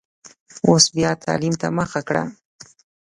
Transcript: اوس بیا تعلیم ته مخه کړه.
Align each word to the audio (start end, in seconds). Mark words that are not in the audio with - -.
اوس 0.67 0.85
بیا 0.95 1.11
تعلیم 1.23 1.53
ته 1.61 1.67
مخه 1.77 2.01
کړه. 2.07 2.23